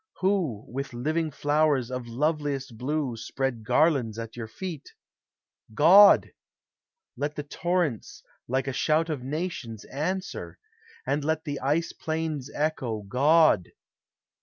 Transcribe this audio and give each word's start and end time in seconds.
Who, 0.21 0.65
with 0.67 0.93
living 0.95 1.29
flowers 1.29 1.91
Of 1.91 2.07
loveliest 2.07 2.75
blue, 2.75 3.15
spread 3.17 3.63
garlands 3.63 4.17
at 4.17 4.35
your 4.35 4.47
feet? 4.47 4.93
God!— 5.75 6.31
let 7.15 7.35
the 7.35 7.43
torrents, 7.43 8.23
like 8.47 8.65
a 8.67 8.73
shout 8.73 9.11
of 9.11 9.21
nations, 9.21 9.85
Answer! 9.85 10.57
and 11.05 11.23
let 11.23 11.43
the 11.43 11.59
ice 11.59 11.93
plains 11.93 12.49
echo, 12.51 13.03
God! 13.03 13.69